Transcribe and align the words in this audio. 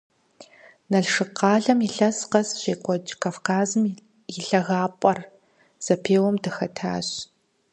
Налшык 0.91 1.31
къалэм 1.37 1.79
илъэс 1.87 2.17
къэс 2.31 2.49
щекӀуэкӀ 2.61 3.13
«Кавказым 3.21 3.83
и 4.35 4.37
лъагапӀэхэр» 4.45 5.19
зэпеуэм 5.85 6.35
дыхэтащ. 6.43 7.07